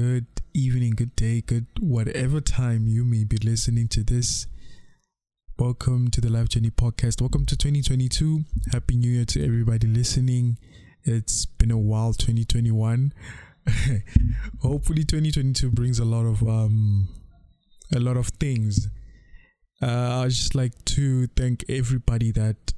good 0.00 0.26
evening, 0.54 0.94
good 0.96 1.14
day, 1.14 1.42
good 1.42 1.66
whatever 1.78 2.40
time 2.40 2.86
you 2.88 3.04
may 3.04 3.22
be 3.22 3.36
listening 3.36 3.86
to 3.86 4.02
this. 4.02 4.46
Welcome 5.58 6.10
to 6.12 6.22
the 6.22 6.30
Life 6.30 6.48
Journey 6.48 6.70
Podcast. 6.70 7.20
Welcome 7.20 7.44
to 7.44 7.54
2022. 7.54 8.44
Happy 8.72 8.96
New 8.96 9.10
Year 9.10 9.26
to 9.26 9.44
everybody 9.44 9.86
listening. 9.86 10.56
It's 11.04 11.44
been 11.44 11.70
a 11.70 11.76
while, 11.76 12.14
2021. 12.14 13.12
Hopefully, 14.62 15.04
2022 15.04 15.70
brings 15.70 15.98
a 15.98 16.06
lot 16.06 16.24
of 16.24 16.42
um, 16.48 17.10
a 17.94 18.00
lot 18.00 18.16
of 18.16 18.28
things. 18.28 18.88
Uh, 19.82 20.22
I 20.24 20.28
just 20.28 20.54
like 20.54 20.82
to 20.96 21.26
thank 21.36 21.62
everybody 21.68 22.30
that 22.32 22.72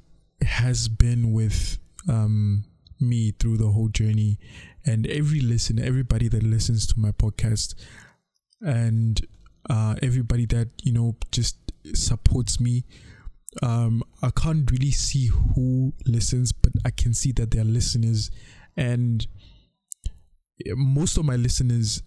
has 0.45 0.89
been 0.89 1.31
with 1.31 1.77
um 2.09 2.65
me 2.99 3.31
through 3.31 3.57
the 3.57 3.71
whole 3.71 3.87
journey 3.87 4.39
and 4.85 5.07
every 5.07 5.39
listener, 5.39 5.83
everybody 5.83 6.27
that 6.29 6.43
listens 6.43 6.85
to 6.87 6.99
my 6.99 7.11
podcast, 7.11 7.75
and 8.61 9.25
uh, 9.69 9.95
everybody 10.01 10.45
that 10.47 10.69
you 10.83 10.91
know 10.91 11.15
just 11.31 11.57
supports 11.93 12.59
me. 12.59 12.83
Um, 13.61 14.03
I 14.21 14.31
can't 14.31 14.69
really 14.71 14.91
see 14.91 15.27
who 15.27 15.93
listens, 16.07 16.51
but 16.51 16.71
I 16.85 16.89
can 16.89 17.13
see 17.13 17.31
that 17.33 17.51
they 17.51 17.59
are 17.59 17.65
listeners, 17.65 18.31
and 18.75 19.25
most 20.75 21.17
of 21.17 21.25
my 21.25 21.35
listeners 21.35 22.01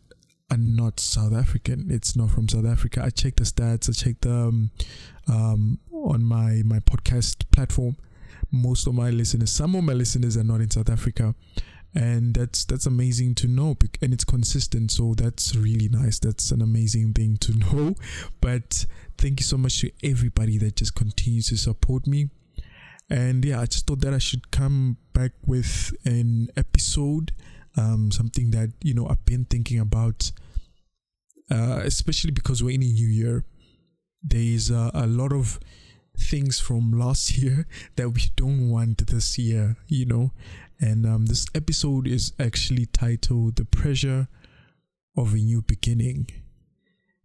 are 0.50 0.56
not 0.56 1.00
South 1.00 1.32
African. 1.32 1.90
It's 1.90 2.16
not 2.16 2.30
from 2.30 2.48
South 2.48 2.66
Africa. 2.66 3.02
I 3.04 3.10
checked 3.10 3.38
the 3.38 3.44
stats. 3.44 3.88
I 3.88 3.92
checked 3.92 4.26
um, 4.26 4.70
um, 5.28 5.80
on 5.92 6.24
my 6.24 6.62
my 6.64 6.80
podcast 6.80 7.50
platform. 7.50 7.96
Most 8.52 8.86
of 8.86 8.94
my 8.94 9.10
listeners, 9.10 9.50
some 9.50 9.74
of 9.74 9.82
my 9.82 9.92
listeners 9.92 10.36
are 10.36 10.44
not 10.44 10.60
in 10.60 10.70
South 10.70 10.88
Africa, 10.88 11.34
and 11.96 12.34
that's 12.34 12.64
that's 12.64 12.86
amazing 12.86 13.34
to 13.34 13.48
know 13.48 13.74
and 14.02 14.12
it's 14.12 14.24
consistent 14.24 14.90
so 14.92 15.14
that's 15.14 15.56
really 15.56 15.88
nice. 15.88 16.18
That's 16.18 16.50
an 16.52 16.62
amazing 16.62 17.14
thing 17.14 17.38
to 17.38 17.52
know. 17.58 17.94
But 18.40 18.86
thank 19.18 19.40
you 19.40 19.44
so 19.44 19.56
much 19.56 19.80
to 19.80 19.90
everybody 20.04 20.58
that 20.58 20.76
just 20.76 20.94
continues 20.94 21.48
to 21.48 21.56
support 21.56 22.06
me. 22.06 22.30
And 23.08 23.44
yeah 23.44 23.60
i 23.60 23.66
just 23.66 23.86
thought 23.86 24.00
that 24.00 24.12
i 24.12 24.18
should 24.18 24.50
come 24.50 24.96
back 25.12 25.30
with 25.46 25.94
an 26.04 26.48
episode 26.56 27.30
um, 27.76 28.10
something 28.10 28.50
that 28.50 28.72
you 28.82 28.94
know 28.94 29.06
i've 29.06 29.24
been 29.24 29.44
thinking 29.44 29.78
about 29.78 30.32
uh, 31.50 31.80
especially 31.84 32.32
because 32.32 32.62
we're 32.62 32.74
in 32.74 32.82
a 32.82 32.86
new 32.86 33.06
year. 33.06 33.44
There 34.22 34.40
is 34.40 34.70
a 34.70 35.06
lot 35.06 35.32
of 35.32 35.60
things 36.18 36.58
from 36.58 36.92
last 36.92 37.36
year 37.42 37.66
that 37.96 38.10
we 38.10 38.22
don't 38.36 38.70
want 38.70 39.06
this 39.06 39.38
year 39.38 39.76
you 39.86 40.06
know 40.06 40.32
and 40.80 41.06
um, 41.06 41.26
this 41.26 41.46
episode 41.54 42.06
is 42.06 42.32
actually 42.38 42.86
titled 42.86 43.56
"The 43.56 43.64
Pressure 43.64 44.28
of 45.16 45.32
a 45.32 45.38
New 45.38 45.62
Beginning," 45.62 46.28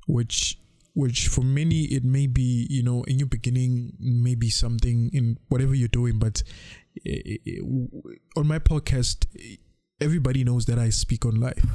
which 0.08 0.58
which 0.94 1.28
for 1.28 1.42
many 1.42 1.84
it 1.86 2.04
may 2.04 2.28
be 2.28 2.68
you 2.70 2.84
know 2.84 3.04
a 3.08 3.14
new 3.14 3.26
beginning 3.26 3.94
may 4.00 4.36
be 4.36 4.50
something 4.50 5.10
in 5.14 5.38
whatever 5.48 5.74
you're 5.74 5.88
doing 5.88 6.20
but 6.20 6.44
on 8.36 8.46
my 8.46 8.60
podcast 8.60 9.26
everybody 10.02 10.44
knows 10.44 10.66
that 10.66 10.78
i 10.78 10.90
speak 10.90 11.26
on 11.26 11.40
life. 11.40 11.66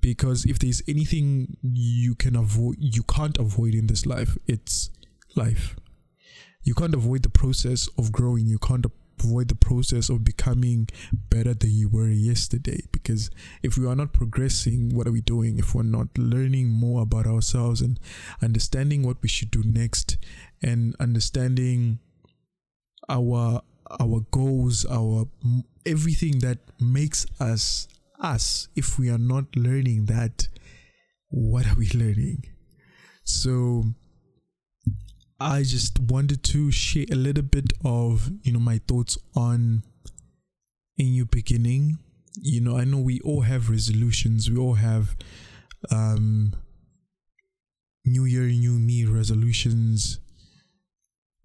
Because 0.00 0.44
if 0.44 0.58
there's 0.58 0.82
anything 0.88 1.56
you 1.62 2.14
can 2.14 2.36
avoid 2.36 2.76
you 2.78 3.02
can't 3.02 3.36
avoid 3.38 3.74
in 3.74 3.86
this 3.86 4.06
life 4.06 4.38
it's 4.46 4.90
life. 5.36 5.76
You 6.62 6.74
can't 6.74 6.94
avoid 6.94 7.22
the 7.22 7.28
process 7.28 7.88
of 7.98 8.10
growing. 8.10 8.46
You 8.46 8.58
can't 8.58 8.86
avoid 9.18 9.48
the 9.48 9.54
process 9.54 10.08
of 10.08 10.24
becoming 10.24 10.88
better 11.30 11.54
than 11.54 11.70
you 11.70 11.88
were 11.88 12.08
yesterday. 12.08 12.80
Because 12.92 13.30
if 13.62 13.76
we 13.76 13.86
are 13.86 13.96
not 13.96 14.12
progressing 14.12 14.94
what 14.94 15.06
are 15.06 15.12
we 15.12 15.20
doing? 15.20 15.58
If 15.58 15.74
we're 15.74 15.82
not 15.82 16.08
learning 16.16 16.68
more 16.68 17.02
about 17.02 17.26
ourselves 17.26 17.80
and 17.80 17.98
understanding 18.42 19.02
what 19.02 19.22
we 19.22 19.28
should 19.28 19.50
do 19.50 19.62
next 19.64 20.16
and 20.62 20.94
understanding 21.00 21.98
our 23.08 23.62
our 24.00 24.20
goals 24.30 24.86
our 24.86 25.26
everything 25.84 26.38
that 26.38 26.58
makes 26.80 27.26
us 27.38 27.86
us 28.18 28.68
if 28.74 28.98
we 28.98 29.10
are 29.10 29.18
not 29.18 29.44
learning 29.54 30.06
that 30.06 30.48
what 31.28 31.66
are 31.66 31.74
we 31.74 31.88
learning? 31.94 32.44
So 33.24 33.84
I 35.40 35.62
just 35.62 35.98
wanted 35.98 36.42
to 36.44 36.70
share 36.70 37.06
a 37.10 37.16
little 37.16 37.42
bit 37.42 37.72
of 37.84 38.30
you 38.42 38.52
know 38.52 38.60
my 38.60 38.80
thoughts 38.86 39.18
on 39.34 39.82
a 40.98 41.02
new 41.02 41.26
beginning. 41.26 41.98
You 42.40 42.60
know, 42.60 42.76
I 42.76 42.84
know 42.84 42.98
we 42.98 43.20
all 43.20 43.42
have 43.42 43.70
resolutions. 43.70 44.50
We 44.50 44.58
all 44.58 44.74
have 44.74 45.16
um 45.90 46.54
new 48.04 48.24
year 48.24 48.44
new 48.44 48.72
me 48.72 49.04
resolutions. 49.04 50.20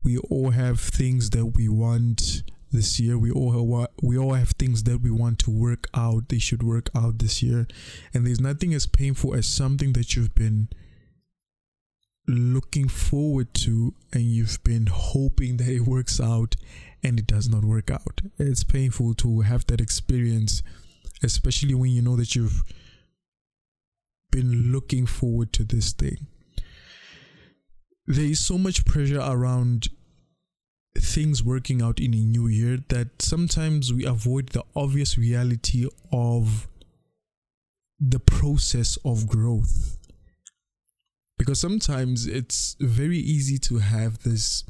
We 0.04 0.18
all 0.18 0.52
have 0.52 0.80
things 0.80 1.32
that 1.32 1.48
we 1.48 1.68
want 1.68 2.44
this 2.72 3.00
year. 3.00 3.18
We 3.18 3.32
all 3.32 3.52
have, 3.52 3.90
we 4.02 4.18
all 4.18 4.34
have 4.34 4.52
things 4.52 4.84
that 4.84 5.02
we 5.02 5.12
want 5.12 5.40
to 5.40 5.52
work 5.52 5.88
out. 5.94 6.30
They 6.30 6.40
should 6.40 6.64
work 6.64 6.90
out 6.96 7.20
this 7.20 7.44
year. 7.44 7.68
And 8.14 8.26
there's 8.26 8.40
nothing 8.40 8.74
as 8.74 8.86
painful 8.86 9.34
as 9.34 9.46
something 9.46 9.94
that 9.94 10.16
you've 10.16 10.36
been 10.36 10.70
looking 12.30 12.88
forward 12.88 13.54
to 13.56 13.94
and 14.14 14.24
you've 14.24 14.64
been 14.64 14.88
hoping 14.88 15.58
that 15.58 15.68
it 15.68 15.82
works 15.82 16.22
out 16.22 16.56
and 17.04 17.20
it 17.20 17.28
does 17.28 17.50
not 17.50 17.64
work 17.66 17.90
out. 17.90 18.22
It's 18.38 18.64
painful 18.64 19.16
to 19.16 19.42
have 19.42 19.66
that 19.68 19.82
experience, 19.82 20.62
especially 21.24 21.74
when 21.74 21.92
you 21.92 22.02
know 22.02 22.16
that 22.16 22.36
you've 22.36 22.64
been 24.32 24.72
looking 24.72 25.06
forward 25.06 25.52
to 25.54 25.64
this 25.64 25.92
thing. 25.92 26.28
There 28.06 28.26
is 28.26 28.40
so 28.40 28.58
much 28.58 28.86
pressure 28.86 29.22
around 29.22 29.88
things 30.98 31.44
working 31.44 31.82
out 31.82 32.00
in 32.00 32.14
a 32.14 32.18
new 32.18 32.48
year 32.48 32.80
that 32.90 33.22
sometimes 33.22 33.94
we 33.94 34.06
avoid 34.06 34.50
the 34.50 34.64
obvious 34.76 35.18
reality 35.18 35.88
of 36.12 36.68
the 38.00 38.20
process 38.20 38.98
of 39.06 39.28
growth 39.28 39.99
because 41.40 41.60
sometimes 41.60 42.28
it's 42.28 42.76
very 42.80 43.18
easy 43.18 43.58
to 43.58 43.80
have 43.80 44.20
this 44.20 44.64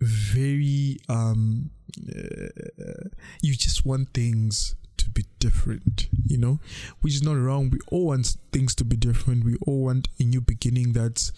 very 0.00 0.98
um 1.08 1.70
uh, 2.08 3.08
you 3.42 3.54
just 3.54 3.84
want 3.84 4.12
things 4.14 4.76
to 4.96 5.10
be 5.10 5.24
different 5.40 6.08
you 6.28 6.36
know? 6.36 6.58
Which 7.00 7.14
is 7.14 7.22
not 7.22 7.36
wrong. 7.36 7.70
We 7.70 7.78
all 7.90 8.06
want 8.06 8.36
things 8.52 8.74
to 8.76 8.84
be 8.84 8.96
different. 8.96 9.44
We 9.44 9.56
all 9.66 9.84
want 9.84 10.08
a 10.18 10.24
new 10.24 10.40
beginning 10.40 10.92
that's 10.92 11.32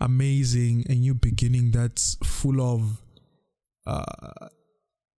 amazing 0.00 0.86
a 0.88 0.94
new 0.94 1.12
beginning 1.12 1.72
that's 1.72 2.16
full 2.22 2.60
of 2.60 3.02
uh 3.84 4.48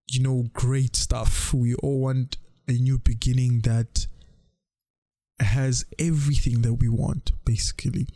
you 0.08 0.22
know 0.22 0.46
great 0.54 0.96
stuff. 0.96 1.54
We 1.54 1.76
all 1.76 2.00
want 2.00 2.38
a 2.68 2.74
new 2.74 2.98
beginning 2.98 3.62
that 3.62 4.08
has 5.60 5.86
everything 5.98 6.62
that 6.62 6.76
we 6.76 6.90
want, 6.90 7.32
basically. 7.46 8.08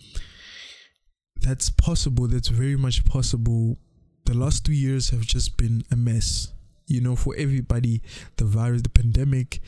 That's 1.41 1.69
possible. 1.69 2.27
That's 2.27 2.47
very 2.47 2.77
much 2.77 3.03
possible. 3.05 3.77
The 4.25 4.33
last 4.33 4.65
two 4.65 4.73
years 4.73 5.09
have 5.09 5.21
just 5.21 5.57
been 5.57 5.83
a 5.91 5.95
mess. 5.95 6.53
You 6.87 7.01
know, 7.01 7.15
for 7.15 7.35
everybody, 7.37 8.01
the 8.37 8.45
virus, 8.45 8.81
the 8.81 8.89
pandemic, 8.89 9.61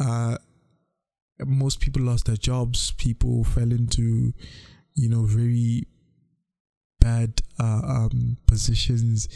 uh, 0.00 0.38
most 1.44 1.80
people 1.80 2.02
lost 2.02 2.26
their 2.26 2.36
jobs. 2.36 2.92
People 2.92 3.44
fell 3.44 3.70
into, 3.72 4.32
you 4.94 5.08
know, 5.08 5.22
very 5.22 5.86
bad 7.00 7.40
uh, 7.60 7.82
um, 7.84 8.38
positions, 8.46 9.28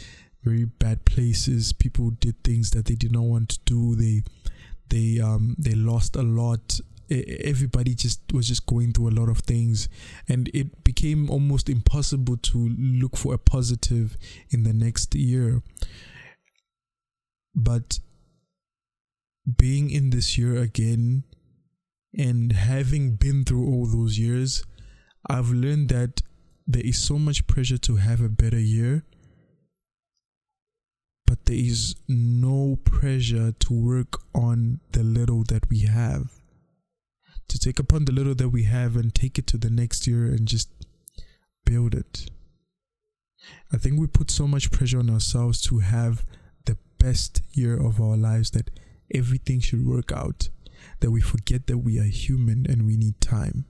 very 0.43 0.65
bad 0.65 1.05
places. 1.05 1.73
People 1.73 2.11
did 2.11 2.43
things 2.43 2.71
that 2.71 2.85
they 2.85 2.95
did 2.95 3.11
not 3.11 3.23
want 3.23 3.49
to 3.49 3.59
do. 3.65 3.95
They 3.95 4.23
they 4.89 5.19
um 5.19 5.55
they 5.57 5.73
lost 5.73 6.15
a 6.15 6.21
lot 6.21 6.79
everybody 7.39 7.93
just 7.95 8.21
was 8.33 8.47
just 8.47 8.65
going 8.65 8.93
through 8.93 9.09
a 9.09 9.17
lot 9.19 9.29
of 9.29 9.39
things 9.39 9.89
and 10.27 10.49
it 10.53 10.83
became 10.83 11.29
almost 11.29 11.69
impossible 11.69 12.37
to 12.37 12.69
look 12.77 13.17
for 13.17 13.33
a 13.33 13.37
positive 13.37 14.17
in 14.49 14.63
the 14.63 14.73
next 14.73 15.15
year. 15.15 15.61
But 17.55 17.99
being 19.57 19.89
in 19.89 20.09
this 20.09 20.37
year 20.37 20.57
again 20.57 21.23
and 22.17 22.53
having 22.53 23.15
been 23.15 23.43
through 23.43 23.65
all 23.65 23.85
those 23.85 24.17
years 24.17 24.63
i've 25.29 25.49
learned 25.49 25.89
that 25.89 26.21
there 26.65 26.85
is 26.85 26.97
so 26.97 27.19
much 27.19 27.45
pressure 27.47 27.77
to 27.77 27.97
have 27.97 28.21
a 28.21 28.29
better 28.29 28.59
year 28.59 29.03
but 31.25 31.45
there 31.45 31.57
is 31.57 31.95
no 32.07 32.77
pressure 32.85 33.51
to 33.53 33.73
work 33.73 34.19
on 34.33 34.79
the 34.91 35.03
little 35.03 35.43
that 35.43 35.67
we 35.69 35.81
have 35.81 36.42
to 37.53 37.59
take 37.59 37.79
upon 37.79 38.05
the 38.05 38.11
little 38.11 38.35
that 38.35 38.49
we 38.49 38.63
have 38.63 38.95
and 38.95 39.13
take 39.13 39.37
it 39.37 39.47
to 39.47 39.57
the 39.57 39.69
next 39.69 40.07
year 40.07 40.25
and 40.25 40.47
just 40.47 40.69
build 41.65 41.93
it. 41.93 42.29
I 43.71 43.77
think 43.77 43.99
we 43.99 44.07
put 44.07 44.31
so 44.31 44.47
much 44.47 44.71
pressure 44.71 44.99
on 44.99 45.09
ourselves 45.09 45.61
to 45.63 45.79
have 45.79 46.25
the 46.65 46.77
best 46.97 47.41
year 47.51 47.79
of 47.79 48.01
our 48.01 48.17
lives 48.17 48.51
that 48.51 48.71
everything 49.13 49.59
should 49.59 49.85
work 49.85 50.11
out. 50.11 50.49
that 50.99 51.11
we 51.11 51.21
forget 51.21 51.67
that 51.67 51.77
we 51.77 51.99
are 51.99 52.03
human 52.03 52.65
and 52.67 52.85
we 52.85 52.97
need 52.97 53.19
time. 53.21 53.65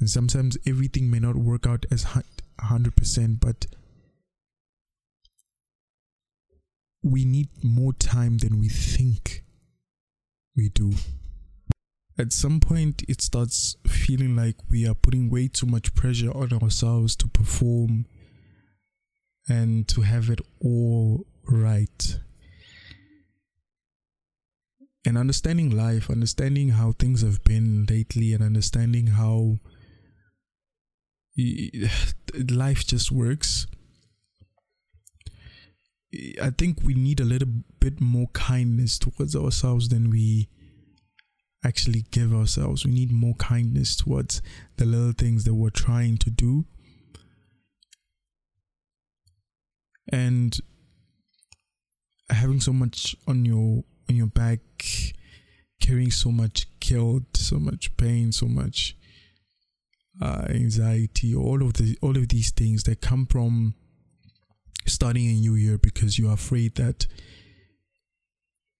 And 0.00 0.08
sometimes 0.08 0.56
everything 0.66 1.10
may 1.10 1.18
not 1.18 1.36
work 1.36 1.66
out 1.66 1.86
as 1.90 2.04
100%, 2.60 3.40
but 3.40 3.66
we 7.02 7.24
need 7.24 7.48
more 7.62 7.92
time 7.92 8.38
than 8.38 8.58
we 8.58 8.68
think 8.68 9.44
we 10.56 10.68
do. 10.68 10.92
At 12.18 12.32
some 12.32 12.60
point, 12.60 13.04
it 13.08 13.22
starts 13.22 13.76
feeling 13.86 14.34
like 14.34 14.56
we 14.68 14.86
are 14.88 14.94
putting 14.94 15.30
way 15.30 15.48
too 15.48 15.66
much 15.66 15.94
pressure 15.94 16.32
on 16.32 16.52
ourselves 16.52 17.14
to 17.16 17.28
perform 17.28 18.06
and 19.48 19.86
to 19.88 20.02
have 20.02 20.28
it 20.28 20.40
all 20.60 21.26
right. 21.46 22.18
And 25.04 25.16
understanding 25.16 25.70
life, 25.70 26.10
understanding 26.10 26.70
how 26.70 26.92
things 26.92 27.22
have 27.22 27.44
been 27.44 27.86
lately, 27.88 28.32
and 28.32 28.42
understanding 28.42 29.08
how 29.08 29.58
life 32.50 32.84
just 32.84 33.12
works 33.12 33.68
I 36.40 36.50
think 36.50 36.78
we 36.82 36.94
need 36.94 37.20
a 37.20 37.24
little 37.24 37.48
bit 37.80 38.00
more 38.00 38.28
kindness 38.28 38.98
towards 38.98 39.36
ourselves 39.36 39.88
than 39.90 40.10
we 40.10 40.48
actually 41.64 42.04
give 42.10 42.32
ourselves. 42.32 42.84
We 42.84 42.92
need 42.92 43.12
more 43.12 43.34
kindness 43.34 43.96
towards 43.96 44.40
the 44.76 44.84
little 44.84 45.12
things 45.12 45.44
that 45.44 45.54
we're 45.54 45.70
trying 45.70 46.18
to 46.18 46.30
do. 46.30 46.64
And 50.10 50.56
having 52.30 52.60
so 52.60 52.72
much 52.72 53.16
on 53.26 53.44
your 53.44 53.84
on 54.08 54.16
your 54.16 54.26
back, 54.26 54.60
carrying 55.80 56.10
so 56.10 56.30
much 56.30 56.66
guilt, 56.80 57.36
so 57.36 57.58
much 57.58 57.94
pain, 57.96 58.32
so 58.32 58.46
much 58.46 58.96
uh, 60.22 60.46
anxiety, 60.48 61.34
all 61.34 61.62
of 61.62 61.74
the 61.74 61.98
all 62.00 62.16
of 62.16 62.28
these 62.28 62.50
things 62.50 62.84
that 62.84 63.00
come 63.00 63.26
from 63.26 63.74
starting 64.86 65.28
a 65.28 65.34
new 65.34 65.54
year 65.54 65.76
because 65.76 66.18
you 66.18 66.28
are 66.28 66.34
afraid 66.34 66.74
that 66.76 67.06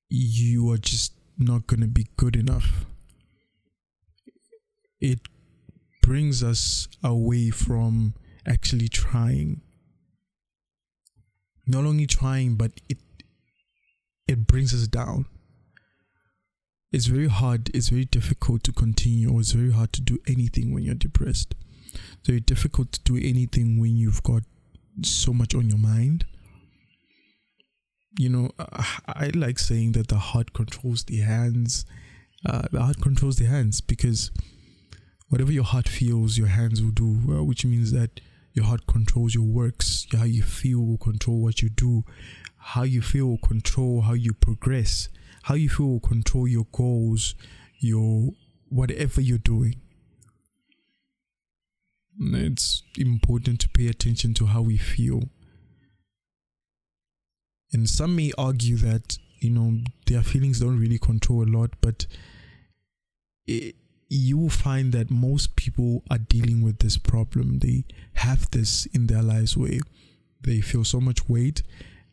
you 0.09 0.71
are 0.73 0.79
just 0.79 1.18
not 1.39 1.67
going 1.67 1.81
to 1.81 1.87
be 1.87 2.07
good 2.17 2.37
enough. 2.37 2.87
It 5.01 5.21
brings 6.03 6.43
us 6.43 6.89
away 7.05 7.51
from 7.51 8.15
actually 8.47 8.89
trying. 8.89 9.61
Not 11.67 11.85
only 11.85 12.07
trying, 12.07 12.57
but 12.57 12.73
it 12.89 12.99
it 14.27 14.47
brings 14.47 14.75
us 14.75 14.87
down. 14.87 15.27
It's 16.93 17.07
very 17.07 17.29
hard, 17.29 17.71
it's 17.75 17.89
very 17.91 18.05
difficult 18.05 18.63
to 18.65 18.73
continue, 18.73 19.33
or 19.33 19.41
it's 19.41 19.53
very 19.53 19.73
hard 19.73 19.93
to 19.95 20.01
do 20.01 20.19
anything 20.27 20.73
when 20.73 20.83
you're 20.83 20.95
depressed. 20.95 21.55
It's 21.93 22.27
very 22.27 22.41
difficult 22.41 22.93
to 22.93 23.01
do 23.05 23.17
anything 23.17 23.79
when 23.79 23.97
you've 23.97 24.23
got 24.23 24.43
so 25.03 25.33
much 25.33 25.55
on 25.55 25.69
your 25.69 25.79
mind. 25.79 26.25
You 28.17 28.29
know, 28.29 28.51
I 29.07 29.31
like 29.35 29.59
saying 29.59 29.93
that 29.93 30.09
the 30.09 30.17
heart 30.19 30.53
controls 30.53 31.05
the 31.05 31.19
hands. 31.19 31.85
Uh, 32.45 32.63
the 32.73 32.83
heart 32.83 33.01
controls 33.01 33.37
the 33.37 33.47
hands 33.47 33.81
because 33.81 34.31
whatever 35.29 35.53
your 35.53 35.65
heart 35.65 35.89
feels, 35.89 36.39
your 36.39 36.49
hands 36.49 36.83
will 36.83 36.91
do, 36.91 37.21
uh, 37.29 37.45
which 37.45 37.65
means 37.65 37.93
that 37.93 38.21
your 38.55 38.65
heart 38.65 38.87
controls 38.87 39.35
your 39.35 39.45
works. 39.45 40.07
How 40.13 40.25
you 40.25 40.43
feel 40.43 40.81
will 40.81 40.99
control 40.99 41.41
what 41.43 41.63
you 41.63 41.69
do. 41.69 42.05
How 42.57 42.83
you 42.83 43.03
feel 43.03 43.27
will 43.27 43.39
control 43.39 44.03
how 44.03 44.15
you 44.15 44.33
progress. 44.33 45.09
How 45.45 45.55
you 45.55 45.69
feel 45.69 45.87
will 45.87 46.01
control 46.01 46.49
your 46.49 46.67
goals, 46.73 47.35
your 47.79 48.31
whatever 48.69 49.21
you're 49.21 49.39
doing 49.39 49.81
it's 52.21 52.83
important 52.97 53.61
to 53.61 53.69
pay 53.69 53.87
attention 53.89 54.35
to 54.35 54.47
how 54.47 54.63
we 54.63 54.77
feel. 54.77 55.23
And 57.73 57.89
some 57.89 58.17
may 58.17 58.33
argue 58.39 58.77
that, 58.79 59.19
you 59.41 59.51
know, 59.51 59.79
their 60.07 60.23
feelings 60.23 60.61
don't 60.61 60.81
really 60.81 60.99
control 60.99 61.43
a 61.43 61.51
lot, 61.51 61.71
but 61.81 62.07
it, 63.47 63.77
you 64.09 64.39
will 64.39 64.49
find 64.49 64.93
that 64.93 65.11
most 65.11 65.55
people 65.55 66.03
are 66.11 66.19
dealing 66.19 66.63
with 66.63 66.79
this 66.79 66.97
problem. 66.97 67.59
They 67.59 67.85
have 68.15 68.51
this 68.51 68.87
in 68.87 69.07
their 69.07 69.23
lives 69.23 69.57
where 69.57 69.81
they 70.41 70.61
feel 70.61 70.85
so 70.85 71.01
much 71.01 71.29
weight 71.29 71.63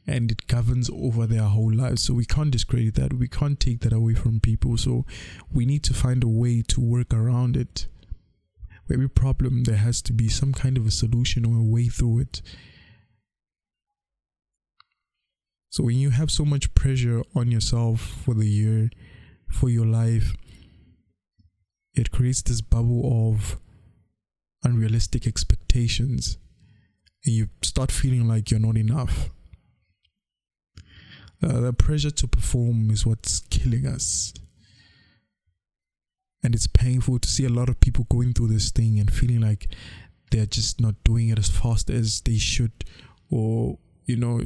and 0.07 0.31
it 0.31 0.47
governs 0.47 0.89
over 0.89 1.25
their 1.25 1.43
whole 1.43 1.73
lives. 1.73 2.03
So 2.03 2.13
we 2.13 2.25
can't 2.25 2.51
discredit 2.51 2.95
that. 2.95 3.13
We 3.13 3.27
can't 3.27 3.59
take 3.59 3.79
that 3.81 3.93
away 3.93 4.13
from 4.13 4.39
people. 4.39 4.77
So 4.77 5.05
we 5.51 5.65
need 5.65 5.83
to 5.83 5.93
find 5.93 6.23
a 6.23 6.27
way 6.27 6.61
to 6.63 6.81
work 6.81 7.13
around 7.13 7.55
it 7.55 7.87
every 8.91 9.09
problem, 9.09 9.63
there 9.63 9.77
has 9.77 10.01
to 10.03 10.13
be 10.13 10.29
some 10.29 10.53
kind 10.53 10.77
of 10.77 10.85
a 10.85 10.91
solution 10.91 11.45
or 11.45 11.57
a 11.57 11.63
way 11.63 11.87
through 11.87 12.19
it. 12.19 12.41
So 15.75 15.83
when 15.83 15.97
you 15.97 16.11
have 16.11 16.31
so 16.31 16.45
much 16.45 16.73
pressure 16.73 17.21
on 17.35 17.51
yourself 17.51 17.99
for 17.99 18.33
the 18.33 18.47
year, 18.47 18.89
for 19.51 19.67
your 19.67 19.85
life, 19.85 20.33
it 21.93 22.11
creates 22.11 22.41
this 22.41 22.61
bubble 22.61 23.29
of 23.29 23.57
unrealistic 24.63 25.27
expectations. 25.27 26.37
And 27.25 27.35
you 27.35 27.49
start 27.61 27.91
feeling 27.91 28.25
like 28.25 28.51
you're 28.51 28.59
not 28.61 28.77
enough. 28.77 29.31
Uh, 31.43 31.59
the 31.59 31.73
pressure 31.73 32.11
to 32.11 32.25
perform 32.25 32.89
is 32.89 33.05
what's 33.05 33.41
killing 33.49 33.85
us 33.85 34.33
and 36.41 36.55
it's 36.55 36.67
painful 36.67 37.19
to 37.19 37.27
see 37.27 37.43
a 37.43 37.49
lot 37.49 37.67
of 37.67 37.81
people 37.81 38.07
going 38.09 38.31
through 38.31 38.47
this 38.47 38.71
thing 38.71 38.97
and 38.97 39.11
feeling 39.11 39.41
like 39.41 39.67
they're 40.31 40.45
just 40.45 40.79
not 40.79 40.95
doing 41.03 41.27
it 41.27 41.37
as 41.37 41.49
fast 41.49 41.89
as 41.89 42.21
they 42.21 42.37
should 42.37 42.71
or 43.29 43.77
you 44.05 44.15
know 44.15 44.39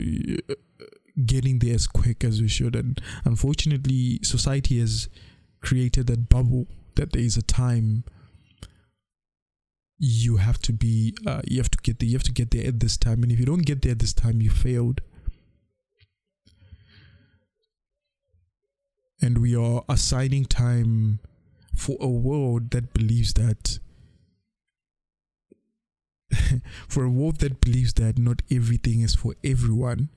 getting 1.26 1.60
there 1.60 1.76
as 1.76 1.88
quick 1.88 2.24
as 2.24 2.42
we 2.42 2.48
should. 2.48 2.76
And 2.76 3.02
unfortunately 3.26 4.20
society 4.24 4.80
has 4.80 5.10
created 5.62 6.08
that 6.08 6.30
bubble 6.30 6.68
that 6.96 7.12
there 7.14 7.22
is 7.22 7.38
a 7.38 7.42
time 7.42 8.04
you 9.98 10.38
have 10.38 10.60
to 10.60 10.72
be 10.72 11.14
uh, 11.28 11.42
you 11.46 11.58
have 11.58 11.70
to 11.72 11.78
get 11.80 12.00
there. 12.00 12.08
You 12.08 12.16
have 12.16 12.24
to 12.24 12.32
get 12.32 12.52
there 12.52 12.66
at 12.66 12.80
this 12.80 12.98
time. 12.98 13.22
And 13.24 13.32
if 13.32 13.40
you 13.40 13.46
don't 13.46 13.66
get 13.66 13.82
there 13.82 13.92
at 13.92 14.00
this 14.00 14.14
time 14.14 14.42
you 14.42 14.50
failed. 14.50 15.02
And 19.22 19.40
we 19.40 19.54
are 19.54 19.84
assigning 19.90 20.46
time 20.46 21.20
for 21.76 21.98
a 22.00 22.08
world 22.08 22.72
that 22.72 22.94
believes 22.94 23.34
that 23.34 23.80
for 26.88 27.04
a 27.04 27.10
world 27.10 27.40
that 27.40 27.62
believes 27.62 27.94
that 27.94 28.18
not 28.18 28.42
everything 28.52 29.02
is 29.02 29.16
for 29.16 29.36
everyone, 29.44 30.10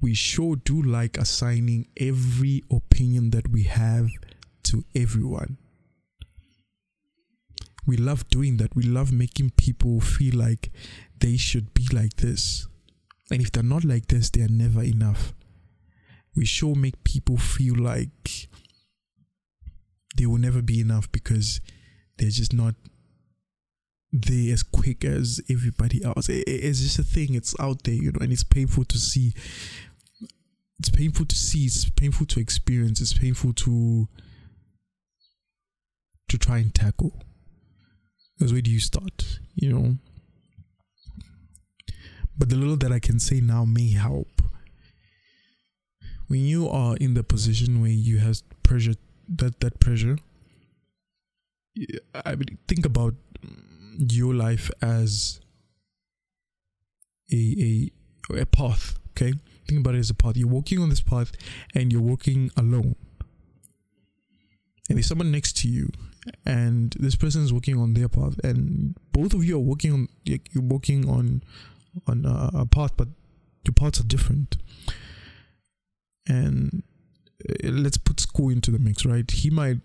we 0.00 0.14
sure 0.14 0.56
do 0.56 0.80
like 0.80 1.16
assigning 1.18 1.88
every 1.96 2.62
opinion 2.70 3.30
that 3.30 3.50
we 3.50 3.64
have 3.64 4.08
to 4.64 4.84
everyone. 4.94 5.58
We 7.86 7.96
love 7.96 8.28
doing 8.28 8.58
that. 8.58 8.76
We 8.76 8.82
love 8.82 9.12
making 9.12 9.50
people 9.56 10.00
feel 10.00 10.36
like 10.36 10.70
they 11.18 11.36
should 11.36 11.72
be 11.74 11.86
like 11.92 12.16
this. 12.16 12.66
And 13.30 13.40
if 13.40 13.50
they're 13.50 13.62
not 13.62 13.84
like 13.84 14.06
this, 14.08 14.30
they 14.30 14.42
are 14.42 14.48
never 14.48 14.82
enough. 14.82 15.32
We 16.36 16.44
sure 16.44 16.74
make 16.74 17.02
people 17.02 17.36
feel 17.36 17.74
like 17.76 18.48
they 20.16 20.26
will 20.26 20.38
never 20.38 20.62
be 20.62 20.80
enough 20.80 21.10
because 21.10 21.60
they're 22.18 22.30
just 22.30 22.52
not 22.52 22.74
there 24.12 24.52
as 24.52 24.62
quick 24.62 25.04
as 25.04 25.40
everybody 25.50 26.02
else. 26.04 26.28
It, 26.28 26.44
it's 26.46 26.80
just 26.80 26.98
a 26.98 27.02
thing. 27.02 27.34
It's 27.34 27.58
out 27.60 27.84
there, 27.84 27.94
you 27.94 28.12
know, 28.12 28.20
and 28.20 28.32
it's 28.32 28.44
painful 28.44 28.84
to 28.84 28.98
see. 28.98 29.34
It's 30.78 30.88
painful 30.88 31.26
to 31.26 31.36
see. 31.36 31.64
It's 31.64 31.88
painful 31.90 32.26
to 32.26 32.40
experience. 32.40 33.00
It's 33.00 33.14
painful 33.14 33.52
to 33.54 34.08
to 36.28 36.38
try 36.38 36.58
and 36.58 36.74
tackle. 36.74 37.12
Because 38.36 38.52
where 38.52 38.62
do 38.62 38.70
you 38.70 38.80
start? 38.80 39.40
You 39.54 39.72
know. 39.72 39.94
But 42.36 42.50
the 42.50 42.56
little 42.56 42.76
that 42.76 42.92
I 42.92 43.00
can 43.00 43.18
say 43.18 43.40
now 43.40 43.64
may 43.64 43.90
help. 43.90 44.42
When 46.28 46.40
you 46.40 46.68
are 46.68 46.96
in 46.96 47.14
the 47.14 47.24
position 47.24 47.80
where 47.80 47.90
you 47.90 48.18
have 48.18 48.42
pressure 48.62 48.94
that 49.28 49.60
that 49.60 49.78
pressure 49.80 50.18
i 52.24 52.34
mean 52.34 52.58
think 52.66 52.84
about 52.86 53.14
your 53.98 54.34
life 54.34 54.70
as 54.80 55.40
a 57.32 57.90
a 58.30 58.40
a 58.40 58.46
path 58.46 58.98
okay 59.10 59.34
think 59.68 59.80
about 59.80 59.94
it 59.94 59.98
as 59.98 60.10
a 60.10 60.14
path. 60.14 60.36
You're 60.36 60.48
walking 60.48 60.80
on 60.80 60.88
this 60.88 61.00
path 61.00 61.32
and 61.74 61.92
you're 61.92 62.02
walking 62.02 62.50
alone. 62.56 62.96
And 64.88 64.96
there's 64.96 65.06
someone 65.06 65.30
next 65.30 65.58
to 65.58 65.68
you 65.68 65.90
and 66.44 66.94
this 66.98 67.14
person 67.14 67.42
is 67.42 67.52
walking 67.52 67.78
on 67.78 67.94
their 67.94 68.08
path 68.08 68.38
and 68.42 68.96
both 69.12 69.34
of 69.34 69.44
you 69.44 69.56
are 69.56 69.60
walking 69.60 69.92
on 69.92 70.08
you're 70.24 70.62
walking 70.62 71.08
on 71.08 71.42
on 72.06 72.24
a, 72.24 72.66
path 72.66 72.92
but 72.96 73.08
your 73.64 73.74
paths 73.74 74.00
are 74.00 74.04
different. 74.04 74.56
And 76.26 76.82
uh, 77.48 77.68
let's 77.68 77.98
put 77.98 78.20
school 78.20 78.50
into 78.50 78.70
the 78.70 78.78
mix, 78.78 79.04
right? 79.04 79.30
He 79.30 79.50
might, 79.50 79.78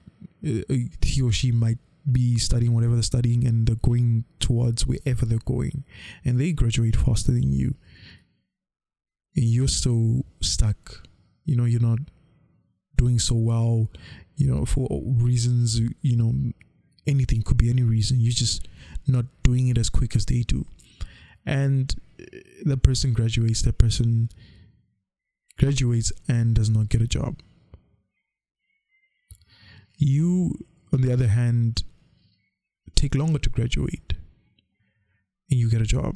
uh, 0.46 0.62
uh, 0.70 0.75
he 1.02 1.22
or 1.22 1.32
she 1.32 1.52
might 1.52 1.78
be 2.12 2.38
studying 2.38 2.74
whatever 2.74 2.94
they're 2.94 3.04
studying 3.04 3.46
and 3.46 3.66
they're 3.66 3.75
going 3.78 4.25
towards 4.40 4.86
wherever 4.86 5.25
they're 5.25 5.40
going. 5.46 5.84
And 6.25 6.40
they 6.40 6.52
graduate 6.52 6.96
faster 6.96 7.32
than 7.32 7.52
you 7.52 7.75
you're 9.34 9.68
still 9.68 10.25
stuck. 10.42 11.08
You 11.46 11.56
know 11.56 11.66
you're 11.66 11.82
not 11.82 12.00
doing 12.96 13.20
so 13.20 13.36
well 13.36 13.90
you 14.36 14.48
know 14.54 14.66
for 14.66 14.88
reasons 15.04 15.80
you 16.02 16.16
know 16.16 16.34
anything. 17.08 17.42
Could 17.42 17.58
be 17.58 17.70
any 17.70 17.84
reason. 17.84 18.20
You're 18.20 18.32
just 18.32 18.68
not 19.08 19.25
doing 19.44 19.68
it 19.68 19.78
as 19.78 19.90
quick 19.90 20.16
as 20.16 20.25
they 20.25 20.42
do. 20.42 20.66
And 21.46 21.94
uh, 22.20 22.25
the 22.63 22.78
person 22.78 23.13
graduates 23.13 23.62
that 23.63 23.78
person 23.78 24.30
graduates 25.60 26.12
and 26.28 26.56
does 26.56 26.70
not 26.70 26.90
get 26.90 27.02
a 27.02 27.08
job. 27.08 27.40
You 29.98 30.54
on 30.92 31.02
the 31.02 31.12
other 31.12 31.28
hand 31.28 31.84
take 32.96 33.16
longer 33.16 33.40
to 33.40 33.50
graduate 33.50 34.13
and 35.50 35.60
you 35.60 35.70
get 35.70 35.82
a 35.82 35.86
job 35.86 36.16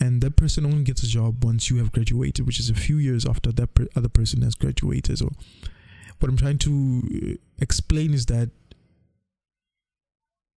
and 0.00 0.20
that 0.22 0.36
person 0.36 0.64
only 0.64 0.84
gets 0.84 1.02
a 1.02 1.06
job 1.08 1.44
once 1.44 1.70
you 1.70 1.78
have 1.78 1.92
graduated 1.92 2.46
which 2.46 2.60
is 2.60 2.70
a 2.70 2.74
few 2.74 2.96
years 2.98 3.26
after 3.26 3.50
that 3.52 3.74
per- 3.74 3.88
other 3.96 4.08
person 4.08 4.42
has 4.42 4.54
graduated. 4.54 5.18
So 5.18 5.30
what 6.18 6.28
i'm 6.28 6.36
trying 6.36 6.58
to 6.58 7.02
uh, 7.14 7.34
explain 7.60 8.12
is 8.12 8.26
that 8.26 8.50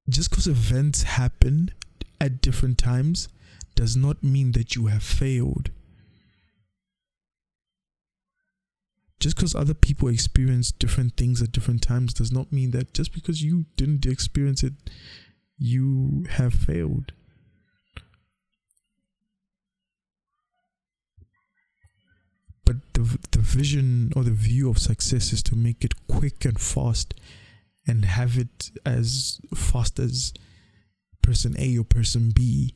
just 0.10 0.30
because 0.30 0.48
events 0.48 1.04
happen 1.04 1.72
at 2.20 2.42
different 2.42 2.78
times 2.78 3.30
does 3.76 3.96
not 3.96 4.24
mean 4.24 4.52
that 4.52 4.76
you 4.76 4.88
have 4.88 5.04
failed. 5.04 5.70
Just 9.20 9.36
because 9.36 9.54
other 9.56 9.76
people 9.76 10.08
experience 10.08 10.72
different 10.72 11.16
things 11.16 11.42
at 11.42 11.52
different 11.52 11.82
times 11.82 12.14
does 12.14 12.32
not 12.32 12.52
mean 12.52 12.72
that 12.72 12.94
just 12.94 13.14
because 13.14 13.44
you 13.44 13.66
didn't 13.78 14.06
experience 14.06 14.64
it 14.64 14.74
you 15.58 16.26
have 16.28 16.54
failed 16.56 17.12
but 22.72 22.94
the, 22.94 23.18
the 23.32 23.40
vision 23.40 24.12
or 24.16 24.24
the 24.24 24.32
view 24.32 24.70
of 24.70 24.78
success 24.78 25.34
is 25.34 25.44
to 25.44 25.56
make 25.56 25.84
it 25.84 25.94
quick 26.08 26.46
and 26.46 26.60
fast 26.60 27.14
and 27.86 28.06
have 28.06 28.38
it 28.38 28.72
as 28.86 29.40
fast 29.54 30.00
as 30.00 30.34
person 31.22 31.56
A 31.60 31.78
or 31.78 31.84
person 31.84 32.32
B 32.34 32.74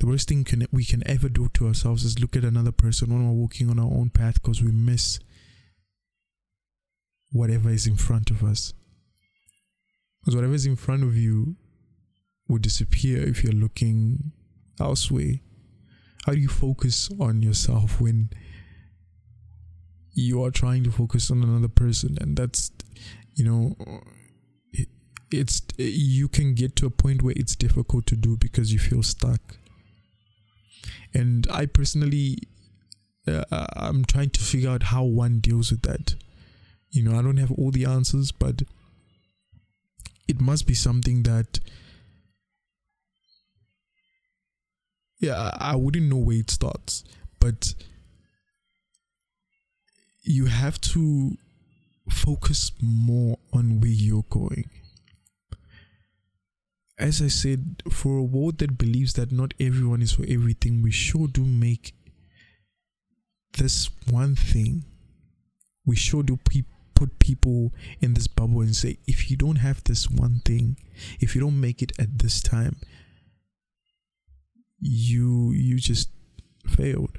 the 0.00 0.06
worst 0.06 0.28
thing 0.28 0.44
can, 0.44 0.66
we 0.70 0.84
can 0.84 1.06
ever 1.08 1.28
do 1.28 1.48
to 1.54 1.66
ourselves 1.66 2.04
is 2.04 2.20
look 2.20 2.36
at 2.36 2.44
another 2.44 2.72
person 2.72 3.12
when 3.12 3.26
we're 3.26 3.34
walking 3.34 3.68
on 3.70 3.78
our 3.78 3.86
own 3.86 4.10
path 4.10 4.34
because 4.34 4.62
we 4.62 4.70
miss 4.70 5.18
whatever 7.30 7.70
is 7.70 7.86
in 7.86 7.96
front 7.96 8.30
of 8.30 8.44
us. 8.44 8.72
Because 10.20 10.36
whatever 10.36 10.54
is 10.54 10.66
in 10.66 10.76
front 10.76 11.02
of 11.02 11.16
you 11.16 11.56
will 12.48 12.58
disappear 12.58 13.22
if 13.22 13.42
you're 13.42 13.52
looking 13.52 14.32
elsewhere. 14.80 15.40
How 16.26 16.32
do 16.32 16.38
you 16.38 16.48
focus 16.48 17.10
on 17.18 17.42
yourself 17.42 18.00
when 18.00 18.30
you 20.12 20.42
are 20.44 20.50
trying 20.50 20.84
to 20.84 20.90
focus 20.90 21.30
on 21.30 21.42
another 21.42 21.68
person? 21.68 22.18
And 22.20 22.36
that's, 22.36 22.70
you 23.34 23.44
know, 23.44 23.76
it, 24.72 24.88
it's 25.30 25.62
you 25.76 26.28
can 26.28 26.54
get 26.54 26.76
to 26.76 26.86
a 26.86 26.90
point 26.90 27.22
where 27.22 27.34
it's 27.36 27.56
difficult 27.56 28.06
to 28.06 28.16
do 28.16 28.36
because 28.36 28.72
you 28.72 28.78
feel 28.78 29.02
stuck 29.02 29.58
and 31.14 31.46
i 31.50 31.66
personally 31.66 32.38
uh, 33.26 33.66
i'm 33.76 34.04
trying 34.04 34.30
to 34.30 34.40
figure 34.40 34.70
out 34.70 34.84
how 34.84 35.02
one 35.02 35.38
deals 35.40 35.70
with 35.70 35.82
that 35.82 36.14
you 36.90 37.02
know 37.02 37.18
i 37.18 37.22
don't 37.22 37.36
have 37.36 37.52
all 37.52 37.70
the 37.70 37.84
answers 37.84 38.32
but 38.32 38.62
it 40.26 40.40
must 40.40 40.66
be 40.66 40.74
something 40.74 41.22
that 41.22 41.58
yeah 45.18 45.50
i 45.58 45.74
wouldn't 45.74 46.08
know 46.08 46.16
where 46.16 46.38
it 46.38 46.50
starts 46.50 47.04
but 47.40 47.74
you 50.22 50.46
have 50.46 50.80
to 50.80 51.36
focus 52.10 52.72
more 52.82 53.38
on 53.52 53.80
where 53.80 53.90
you're 53.90 54.24
going 54.30 54.68
as 56.98 57.22
I 57.22 57.28
said, 57.28 57.82
for 57.90 58.18
a 58.18 58.22
world 58.24 58.58
that 58.58 58.76
believes 58.76 59.12
that 59.14 59.30
not 59.30 59.54
everyone 59.60 60.02
is 60.02 60.12
for 60.12 60.24
everything, 60.28 60.82
we 60.82 60.90
sure 60.90 61.28
do 61.28 61.44
make 61.44 61.94
this 63.56 63.88
one 64.10 64.34
thing. 64.34 64.84
We 65.86 65.94
sure 65.94 66.22
do 66.24 66.38
pe- 66.38 66.64
put 66.94 67.18
people 67.20 67.72
in 68.00 68.14
this 68.14 68.26
bubble 68.26 68.60
and 68.62 68.74
say, 68.74 68.98
if 69.06 69.30
you 69.30 69.36
don't 69.36 69.56
have 69.56 69.84
this 69.84 70.10
one 70.10 70.40
thing, 70.44 70.76
if 71.20 71.34
you 71.34 71.40
don't 71.40 71.60
make 71.60 71.82
it 71.82 71.92
at 72.00 72.18
this 72.18 72.42
time, 72.42 72.76
you 74.80 75.52
you 75.52 75.76
just 75.76 76.10
failed. 76.66 77.18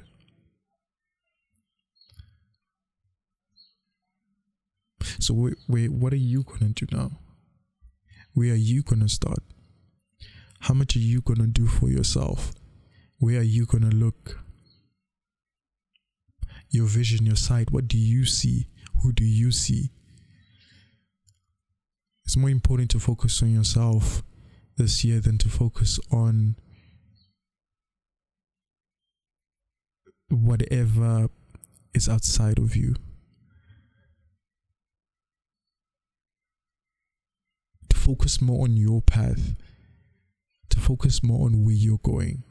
So 5.18 5.34
wait, 5.34 5.54
wait, 5.68 5.92
what 5.92 6.12
are 6.12 6.16
you 6.16 6.42
gonna 6.42 6.72
do 6.72 6.86
now? 6.90 7.10
Where 8.32 8.52
are 8.52 8.56
you 8.56 8.82
gonna 8.82 9.08
start? 9.08 9.42
How 10.60 10.74
much 10.74 10.96
are 10.96 11.00
you 11.00 11.22
to 11.22 11.46
do 11.46 11.66
for 11.66 11.88
yourself? 11.88 12.52
Where 13.18 13.40
are 13.40 13.42
you 13.42 13.66
to 13.66 13.78
look? 13.78 14.40
Your 16.70 16.86
vision, 16.86 17.26
your 17.26 17.36
sight, 17.36 17.70
what 17.70 17.88
do 17.88 17.98
you 17.98 18.24
see? 18.24 18.68
Who 19.02 19.12
do 19.12 19.24
you 19.24 19.50
see? 19.50 19.90
It's 22.24 22.36
more 22.36 22.50
important 22.50 22.90
to 22.92 23.00
focus 23.00 23.42
on 23.42 23.50
yourself 23.52 24.22
this 24.76 25.04
year 25.04 25.20
than 25.20 25.36
to 25.38 25.48
focus 25.48 25.98
on 26.12 26.56
whatever 30.30 31.28
is 31.94 32.08
outside 32.08 32.58
of 32.58 32.76
you. 32.76 32.94
To 37.90 37.96
focus 37.96 38.40
more 38.40 38.64
on 38.64 38.76
your 38.76 39.02
path 39.02 39.54
to 40.70 40.78
focus 40.78 41.22
more 41.22 41.46
on 41.46 41.64
where 41.64 41.74
you're 41.74 41.98
going. 41.98 42.44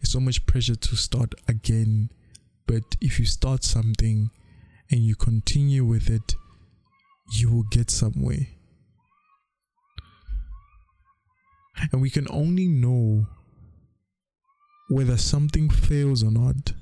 It's 0.00 0.12
so 0.12 0.20
much 0.20 0.46
pressure 0.46 0.76
to 0.76 0.96
start 0.96 1.34
again, 1.48 2.10
but 2.66 2.82
if 3.00 3.18
you 3.18 3.26
start 3.26 3.64
something 3.64 4.30
and 4.90 5.00
you 5.00 5.16
continue 5.16 5.84
with 5.84 6.08
it, 6.08 6.36
you 7.32 7.50
will 7.50 7.64
get 7.64 7.90
somewhere. 7.90 8.46
And 11.92 12.00
we 12.00 12.08
can 12.08 12.26
only 12.30 12.68
know 12.68 13.26
whether 14.88 15.16
something 15.16 15.68
fails 15.68 16.22
or 16.22 16.30
not 16.30 16.72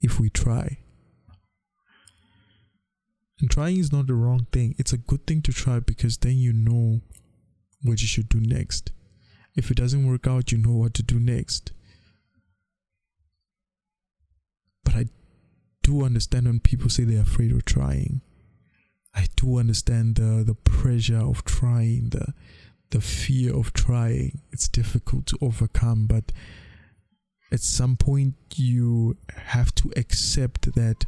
if 0.00 0.20
we 0.20 0.28
try. 0.28 0.78
And 3.40 3.50
trying 3.50 3.78
is 3.78 3.92
not 3.92 4.06
the 4.06 4.14
wrong 4.14 4.46
thing. 4.52 4.74
It's 4.78 4.92
a 4.92 4.98
good 4.98 5.26
thing 5.26 5.42
to 5.42 5.52
try 5.52 5.80
because 5.80 6.18
then 6.18 6.36
you 6.36 6.52
know 6.52 7.00
what 7.82 8.00
you 8.00 8.06
should 8.06 8.28
do 8.28 8.40
next. 8.40 8.92
If 9.56 9.70
it 9.70 9.76
doesn't 9.76 10.06
work 10.06 10.26
out, 10.26 10.52
you 10.52 10.58
know 10.58 10.72
what 10.72 10.94
to 10.94 11.02
do 11.02 11.18
next. 11.18 11.72
But 14.84 14.94
I 14.96 15.06
do 15.82 16.04
understand 16.04 16.46
when 16.46 16.60
people 16.60 16.90
say 16.90 17.04
they're 17.04 17.22
afraid 17.22 17.52
of 17.52 17.64
trying. 17.64 18.20
I 19.14 19.26
do 19.36 19.58
understand 19.58 20.16
the 20.16 20.42
the 20.44 20.54
pressure 20.54 21.20
of 21.20 21.44
trying, 21.44 22.10
the 22.10 22.34
the 22.90 23.00
fear 23.00 23.54
of 23.56 23.72
trying. 23.72 24.42
It's 24.52 24.68
difficult 24.68 25.26
to 25.26 25.38
overcome, 25.40 26.06
but 26.06 26.32
at 27.54 27.60
some 27.60 27.96
point 27.96 28.34
you 28.56 29.16
have 29.46 29.74
to 29.76 29.90
accept 29.96 30.74
that 30.74 31.06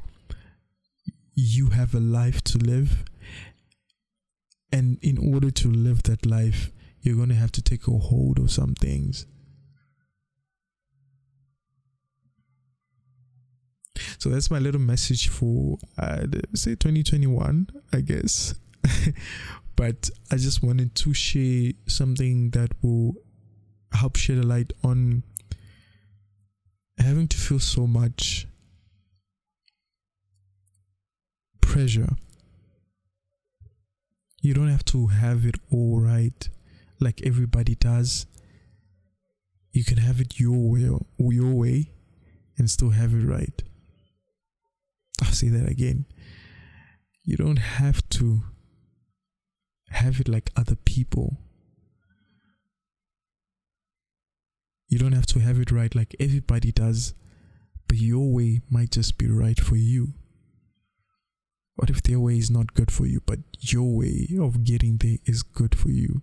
you 1.35 1.71
have 1.71 1.95
a 1.95 2.01
life 2.01 2.43
to 2.45 2.57
live 2.57 3.05
and 4.73 4.99
in 5.03 5.19
order 5.19 5.51
to 5.51 5.69
live 5.69 6.03
that 6.05 6.27
life, 6.27 6.71
you're 7.01 7.17
going 7.17 7.29
to 7.29 7.35
have 7.35 7.53
to 7.53 7.63
take 7.63 7.87
a 7.87 7.93
hold 7.93 8.39
of 8.39 8.51
some 8.51 8.75
things. 8.75 9.27
So 14.19 14.29
that's 14.29 14.51
my 14.51 14.59
little 14.59 14.81
message 14.81 15.29
for 15.29 15.79
uh, 15.99 16.27
say 16.55 16.73
2021, 16.73 17.69
I 17.93 18.01
guess. 18.01 18.55
but 19.77 20.11
I 20.31 20.37
just 20.37 20.63
wanted 20.63 20.95
to 20.97 21.15
share 21.15 21.73
something 21.87 22.51
that 22.51 22.71
will 22.83 23.15
help 23.93 24.17
shed 24.17 24.39
a 24.39 24.43
light 24.43 24.73
on 24.83 25.23
having 27.07 27.29
to 27.29 27.37
feel 27.37 27.59
so 27.59 27.87
much 27.87 28.47
pressure 31.61 32.11
you 34.41 34.53
don't 34.55 34.69
have 34.69 34.85
to 34.85 35.09
have 35.09 35.45
it 35.47 35.57
all 35.71 36.01
right 36.01 36.49
like 37.01 37.21
everybody 37.23 37.75
does. 37.75 38.27
you 39.73 39.85
can 39.85 39.99
have 39.99 40.21
it 40.21 40.41
your 40.41 40.71
way 40.71 40.89
your 41.19 41.55
way 41.55 41.91
and 42.59 42.71
still 42.71 42.91
have 42.91 43.13
it 43.13 43.25
right. 43.25 43.63
I'll 45.23 45.33
say 45.33 45.49
that 45.49 45.69
again. 45.69 46.07
You 47.25 47.37
don't 47.37 47.59
have 47.59 48.09
to 48.11 48.43
have 49.91 50.21
it 50.21 50.29
like 50.29 50.51
other 50.57 50.77
people. 50.77 51.39
You 54.97 55.01
don't 55.01 55.13
have 55.13 55.27
to 55.27 55.41
have 55.41 55.61
it 55.61 55.71
right 55.71 55.95
like 55.95 56.17
everybody 56.19 56.73
does, 56.73 57.13
but 57.87 57.99
your 57.99 58.33
way 58.33 58.63
might 58.71 58.93
just 58.93 59.19
be 59.19 59.29
right 59.29 59.61
for 59.61 59.77
you. 59.77 60.15
What 61.75 61.91
if 61.91 62.03
their 62.03 62.19
way 62.19 62.39
is 62.39 62.51
not 62.51 62.73
good 62.73 62.91
for 62.91 63.05
you, 63.05 63.21
but 63.27 63.41
your 63.61 63.95
way 63.95 64.27
of 64.41 64.65
getting 64.65 64.97
there 64.97 65.19
is 65.27 65.43
good 65.43 65.75
for 65.77 65.91
you? 65.91 66.23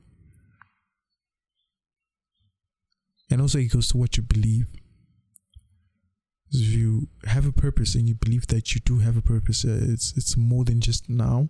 And 3.30 3.42
also, 3.42 3.60
it 3.60 3.72
goes 3.72 3.89
to 3.89 3.98
what 3.98 4.18
you 4.18 4.24
believe. 4.24 4.65
If 6.51 6.74
you 6.74 7.10
have 7.25 7.46
a 7.46 7.51
purpose 7.51 7.94
and 7.94 8.08
you 8.08 8.15
believe 8.15 8.48
that 8.48 8.74
you 8.74 8.82
do 8.84 8.98
have 8.98 9.15
a 9.15 9.22
purpose, 9.22 9.63
uh, 9.65 9.82
it's 9.84 10.18
it's 10.18 10.36
more 10.36 10.65
than 10.65 10.82
just 10.82 11.08
now. 11.08 11.50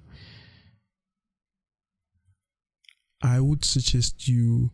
I 3.21 3.39
would 3.39 3.63
suggest 3.63 4.27
you 4.27 4.71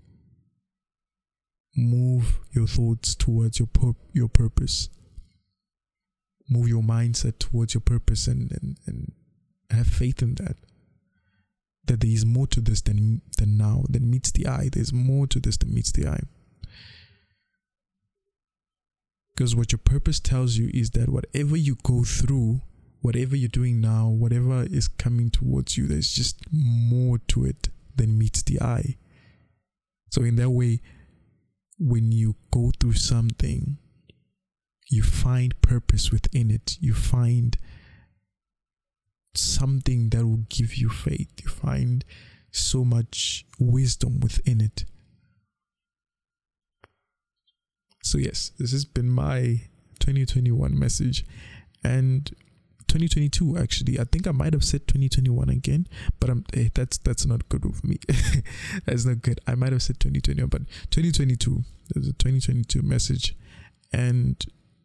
move 1.79 2.39
your 2.51 2.67
thoughts 2.67 3.15
towards 3.15 3.59
your 3.59 3.67
pur- 3.67 3.95
your 4.13 4.29
purpose. 4.29 4.89
Move 6.49 6.67
your 6.67 6.81
mindset 6.81 7.37
towards 7.39 7.73
your 7.73 7.81
purpose 7.81 8.27
and, 8.27 8.51
and, 8.51 8.77
and 8.87 9.11
have 9.69 9.87
faith 9.87 10.21
in 10.21 10.35
that. 10.35 10.55
That 11.85 12.01
there 12.01 12.09
is 12.09 12.25
more 12.25 12.47
to 12.47 12.61
this 12.61 12.81
than 12.81 13.21
than 13.37 13.57
now, 13.57 13.83
than 13.89 14.09
meets 14.09 14.31
the 14.31 14.47
eye. 14.47 14.69
There's 14.71 14.93
more 14.93 15.27
to 15.27 15.39
this 15.39 15.57
than 15.57 15.73
meets 15.73 15.91
the 15.91 16.07
eye. 16.07 16.23
Because 19.39 19.55
what 19.55 19.71
your 19.71 19.79
purpose 19.79 20.19
tells 20.19 20.57
you 20.57 20.69
is 20.73 20.91
that 20.91 21.07
whatever 21.07 21.55
you 21.55 21.77
go 21.83 22.03
through, 22.03 22.61
whatever 23.01 23.35
you're 23.35 23.47
doing 23.47 23.79
now, 23.79 24.09
whatever 24.09 24.63
is 24.63 24.87
coming 24.87 25.29
towards 25.29 25.77
you, 25.77 25.87
there's 25.87 26.11
just 26.11 26.41
more 26.51 27.19
to 27.29 27.45
it 27.45 27.69
than 27.95 28.17
meets 28.17 28.43
the 28.43 28.61
eye. 28.61 28.97
So, 30.09 30.23
in 30.23 30.35
that 30.37 30.49
way, 30.49 30.81
when 31.79 32.11
you 32.11 32.35
go 32.51 32.71
through 32.79 32.93
something, 32.93 33.77
you 34.89 35.01
find 35.01 35.59
purpose 35.61 36.11
within 36.11 36.51
it. 36.51 36.77
You 36.79 36.93
find 36.93 37.57
something 39.33 40.09
that 40.09 40.25
will 40.25 40.45
give 40.49 40.75
you 40.75 40.89
faith. 40.89 41.29
You 41.41 41.49
find 41.49 42.03
so 42.51 42.83
much 42.83 43.45
wisdom 43.59 44.19
within 44.19 44.61
it. 44.61 44.85
So, 48.03 48.17
yes, 48.17 48.51
this 48.57 48.71
has 48.71 48.85
been 48.85 49.09
my 49.09 49.61
2021 49.99 50.77
message. 50.77 51.25
And 51.83 52.35
2022 52.89 53.57
actually. 53.57 53.99
I 53.99 54.03
think 54.03 54.27
i 54.27 54.31
might 54.31 54.53
have 54.53 54.63
said 54.63 54.87
2021 54.87 55.49
again 55.49 55.87
but 56.19 56.29
i'm 56.29 56.43
eh, 56.53 56.69
that's 56.73 56.97
that's 56.97 57.25
not 57.25 57.47
good 57.49 57.65
with 57.65 57.83
me. 57.83 57.97
That's 58.85 59.05
not 59.05 59.21
good. 59.21 59.39
I 59.47 59.55
might 59.55 59.71
have 59.71 59.83
said 59.83 59.99
2021 59.99 60.49
but 60.49 60.61
2022 60.91 61.63
there's 61.93 62.07
a 62.07 62.13
2022 62.13 62.81
message. 62.81 63.35
And 63.91 64.43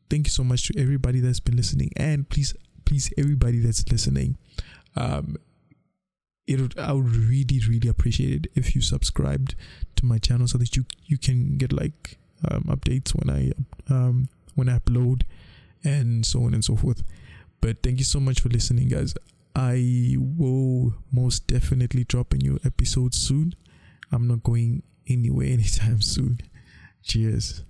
thank 0.08 0.26
you 0.26 0.30
so 0.30 0.44
much 0.44 0.68
to 0.68 0.80
everybody 0.80 1.20
that's 1.20 1.40
been 1.40 1.56
listening. 1.56 1.90
And 1.96 2.28
please 2.28 2.54
please 2.84 3.12
everybody 3.18 3.58
that's 3.58 3.90
listening 3.90 4.36
um 4.96 5.36
it 6.46 6.60
would, 6.60 6.78
I 6.78 6.92
would 6.92 7.08
really 7.08 7.60
really 7.68 7.88
appreciate 7.88 8.46
it 8.46 8.52
if 8.54 8.74
you 8.74 8.82
subscribed 8.82 9.54
to 9.96 10.06
my 10.06 10.18
channel 10.18 10.46
so 10.46 10.58
that 10.58 10.76
you 10.76 10.84
you 11.06 11.18
can 11.18 11.56
get 11.56 11.72
like 11.72 12.18
um, 12.50 12.64
updates 12.64 13.14
when 13.14 13.34
I 13.34 13.52
um 13.92 14.28
when 14.54 14.68
I 14.68 14.78
upload 14.78 15.22
and 15.82 16.24
so 16.24 16.44
on 16.44 16.54
and 16.54 16.64
so 16.64 16.76
forth. 16.76 17.02
But 17.64 17.82
thank 17.82 17.98
you 17.98 18.04
so 18.04 18.20
much 18.20 18.42
for 18.42 18.50
listening, 18.50 18.88
guys. 18.88 19.14
I 19.56 20.16
will 20.18 20.92
most 21.10 21.46
definitely 21.46 22.04
drop 22.04 22.34
a 22.34 22.36
new 22.36 22.60
episode 22.62 23.14
soon. 23.14 23.54
I'm 24.12 24.28
not 24.28 24.42
going 24.42 24.82
anywhere 25.08 25.46
anytime 25.50 26.02
soon. 26.02 26.40
Cheers. 27.02 27.64